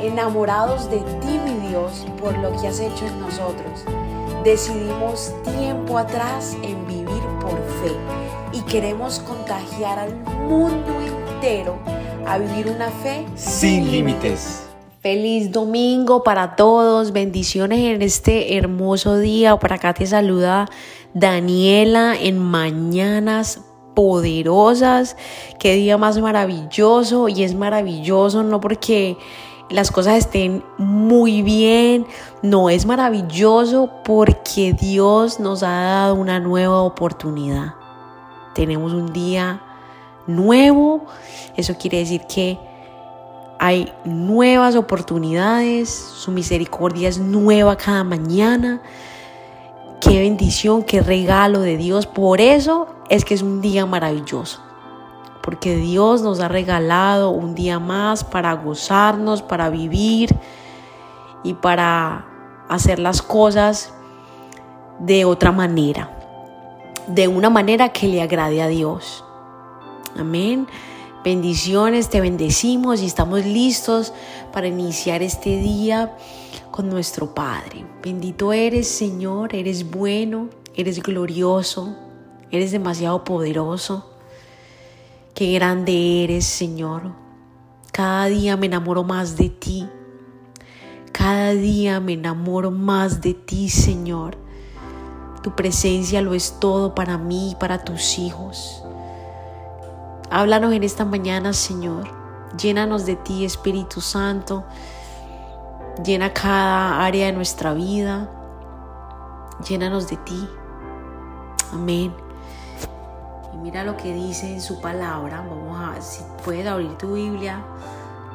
[0.00, 3.84] enamorados de ti, mi Dios, por lo que has hecho en nosotros.
[4.44, 7.92] Decidimos tiempo atrás en vivir por fe
[8.52, 10.14] y queremos contagiar al
[10.48, 11.78] mundo entero
[12.26, 14.66] a vivir una fe sin límites.
[15.00, 19.56] Feliz domingo para todos, bendiciones en este hermoso día.
[19.56, 20.66] Por acá te saluda
[21.14, 23.60] Daniela en Mañanas
[23.94, 25.16] Poderosas.
[25.60, 29.16] Qué día más maravilloso y es maravilloso no porque
[29.68, 32.06] las cosas estén muy bien,
[32.42, 37.74] no es maravilloso porque Dios nos ha dado una nueva oportunidad.
[38.54, 39.60] Tenemos un día
[40.26, 41.06] nuevo,
[41.56, 42.58] eso quiere decir que
[43.58, 48.82] hay nuevas oportunidades, su misericordia es nueva cada mañana.
[50.00, 52.06] Qué bendición, qué regalo de Dios.
[52.06, 54.65] Por eso es que es un día maravilloso.
[55.46, 60.36] Porque Dios nos ha regalado un día más para gozarnos, para vivir
[61.44, 62.26] y para
[62.68, 63.94] hacer las cosas
[64.98, 66.10] de otra manera.
[67.06, 69.24] De una manera que le agrade a Dios.
[70.18, 70.66] Amén.
[71.22, 74.12] Bendiciones, te bendecimos y estamos listos
[74.52, 76.16] para iniciar este día
[76.72, 77.86] con nuestro Padre.
[78.02, 81.96] Bendito eres, Señor, eres bueno, eres glorioso,
[82.50, 84.15] eres demasiado poderoso.
[85.36, 87.12] Qué grande eres, Señor.
[87.92, 89.86] Cada día me enamoro más de ti.
[91.12, 94.38] Cada día me enamoro más de ti, Señor.
[95.42, 98.82] Tu presencia lo es todo para mí y para tus hijos.
[100.30, 102.08] Háblanos en esta mañana, Señor.
[102.58, 104.64] Llénanos de ti, Espíritu Santo.
[106.02, 108.30] Llena cada área de nuestra vida.
[109.68, 110.48] Llénanos de ti.
[111.74, 112.25] Amén.
[113.62, 115.44] Mira lo que dice en su palabra.
[115.48, 117.62] Vamos a, si puedes abrir tu Biblia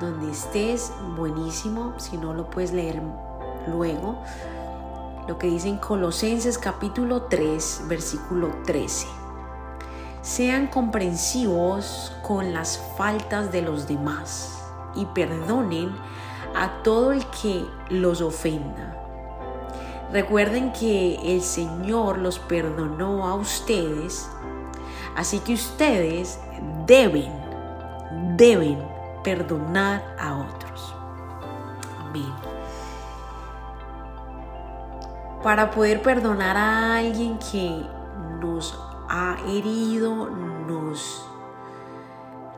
[0.00, 1.94] donde estés, buenísimo.
[1.98, 3.00] Si no lo puedes leer
[3.66, 4.18] luego.
[5.26, 9.06] Lo que dice en Colosenses capítulo 3, versículo 13
[10.26, 14.60] sean comprensivos con las faltas de los demás
[14.96, 15.94] y perdonen
[16.52, 19.00] a todo el que los ofenda.
[20.12, 24.28] Recuerden que el Señor los perdonó a ustedes,
[25.16, 26.38] así que ustedes
[26.86, 27.32] deben,
[28.36, 28.78] deben
[29.24, 30.94] perdonar a otros.
[32.00, 32.32] Amén.
[35.42, 37.84] Para poder perdonar a alguien que
[38.40, 38.78] nos
[39.08, 41.26] ha herido, nos,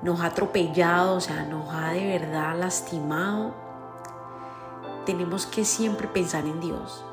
[0.03, 3.55] nos ha atropellado, o sea, nos ha de verdad lastimado,
[5.07, 7.05] tenemos que siempre pensar en Dios.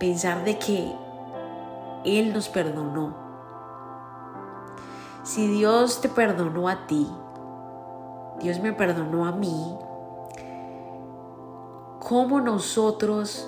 [0.00, 0.92] Pensar de que
[2.04, 3.27] Él nos perdonó.
[5.28, 7.06] Si Dios te perdonó a ti,
[8.40, 9.76] Dios me perdonó a mí,
[12.00, 13.46] ¿cómo nosotros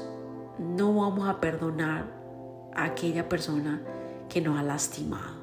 [0.58, 2.04] no vamos a perdonar
[2.74, 3.82] a aquella persona
[4.28, 5.40] que nos ha lastimado.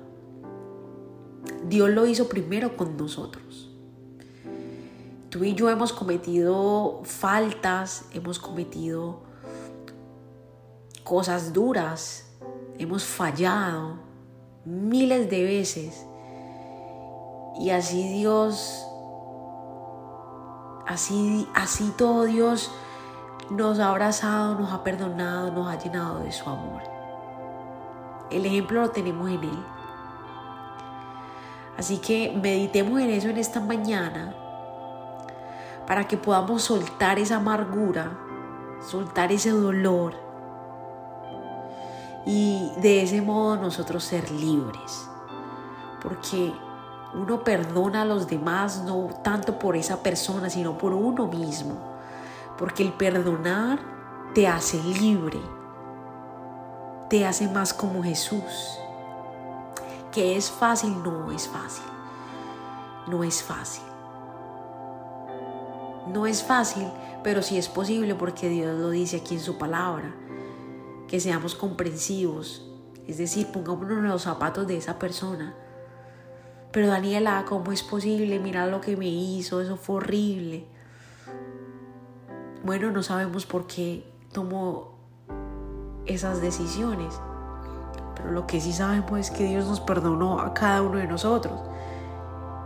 [1.67, 3.71] Dios lo hizo primero con nosotros.
[5.29, 9.21] Tú y yo hemos cometido faltas, hemos cometido
[11.03, 12.31] cosas duras,
[12.77, 13.97] hemos fallado
[14.65, 16.05] miles de veces.
[17.59, 18.87] Y así Dios,
[20.85, 22.71] así, así todo Dios
[23.49, 26.83] nos ha abrazado, nos ha perdonado, nos ha llenado de su amor.
[28.29, 29.65] El ejemplo lo tenemos en Él.
[31.77, 34.35] Así que meditemos en eso en esta mañana
[35.85, 38.17] para que podamos soltar esa amargura,
[38.81, 40.13] soltar ese dolor
[42.25, 45.09] y de ese modo nosotros ser libres.
[46.01, 46.53] Porque
[47.17, 51.97] uno perdona a los demás no tanto por esa persona, sino por uno mismo.
[52.57, 53.79] Porque el perdonar
[54.33, 55.39] te hace libre
[57.09, 58.79] te hace más como Jesús.
[60.11, 61.85] Que es fácil, no es fácil.
[63.07, 63.83] No es fácil.
[66.07, 66.87] No es fácil,
[67.23, 70.13] pero sí es posible porque Dios lo dice aquí en su palabra.
[71.07, 72.63] Que seamos comprensivos.
[73.07, 75.55] Es decir, pongámonos en los zapatos de esa persona.
[76.77, 78.37] Pero Daniela, ¿cómo es posible?
[78.37, 80.67] Mira lo que me hizo, eso fue horrible.
[82.63, 84.91] Bueno, no sabemos por qué tomó
[86.05, 87.19] esas decisiones.
[88.15, 91.59] Pero lo que sí sabemos es que Dios nos perdonó a cada uno de nosotros.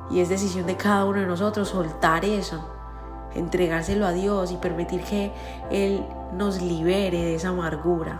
[0.09, 2.69] Y es decisión de cada uno de nosotros soltar eso,
[3.33, 5.31] entregárselo a Dios y permitir que
[5.69, 8.19] Él nos libere de esa amargura.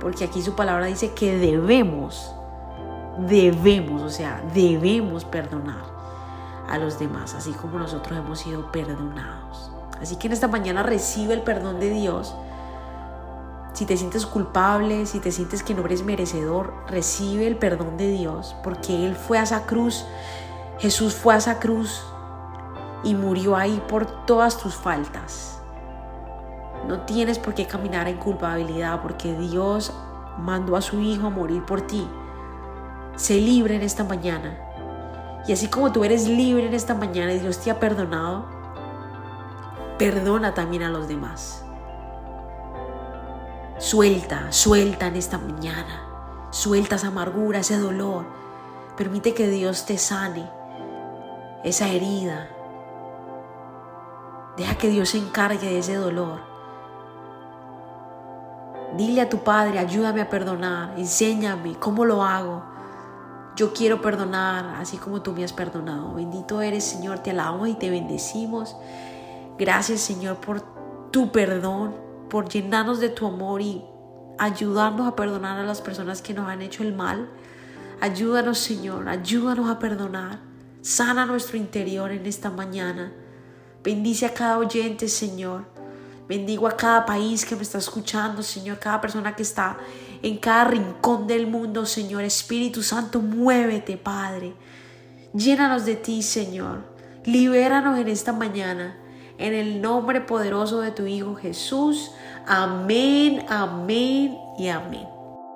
[0.00, 2.33] Porque aquí su palabra dice que debemos,
[3.18, 5.84] debemos, o sea, debemos perdonar
[6.68, 9.70] a los demás, así como nosotros hemos sido perdonados.
[10.00, 12.34] Así que en esta mañana recibe el perdón de Dios.
[13.72, 18.08] Si te sientes culpable, si te sientes que no eres merecedor, recibe el perdón de
[18.10, 20.04] Dios, porque Él fue a esa cruz,
[20.78, 22.04] Jesús fue a esa cruz
[23.02, 25.60] y murió ahí por todas tus faltas.
[26.86, 29.92] No tienes por qué caminar en culpabilidad, porque Dios
[30.38, 32.06] mandó a su Hijo a morir por ti.
[33.16, 34.58] Sé libre en esta mañana.
[35.46, 38.46] Y así como tú eres libre en esta mañana y Dios te ha perdonado,
[39.98, 41.64] perdona también a los demás.
[43.78, 46.02] Suelta, suelta en esta mañana.
[46.50, 48.24] Suelta esa amargura, ese dolor.
[48.96, 50.48] Permite que Dios te sane
[51.62, 52.48] esa herida.
[54.56, 56.40] Deja que Dios se encargue de ese dolor.
[58.96, 62.73] Dile a tu Padre, ayúdame a perdonar, enséñame cómo lo hago.
[63.56, 66.14] Yo quiero perdonar así como tú me has perdonado.
[66.14, 68.76] Bendito eres, Señor, te alabamos y te bendecimos.
[69.58, 70.62] Gracias, Señor, por
[71.12, 71.94] tu perdón,
[72.28, 73.84] por llenarnos de tu amor y
[74.38, 77.28] ayudarnos a perdonar a las personas que nos han hecho el mal.
[78.00, 80.40] Ayúdanos, Señor, ayúdanos a perdonar.
[80.82, 83.12] Sana nuestro interior en esta mañana.
[83.84, 85.64] Bendice a cada oyente, Señor.
[86.28, 89.76] Bendigo a cada país que me está escuchando, Señor, cada persona que está
[90.24, 92.22] en cada rincón del mundo, Señor.
[92.22, 94.54] Espíritu Santo, muévete, Padre.
[95.34, 96.82] Llénanos de ti, Señor.
[97.26, 98.96] Libéranos en esta mañana.
[99.36, 102.10] En el nombre poderoso de tu Hijo Jesús.
[102.46, 105.13] Amén, amén y amén.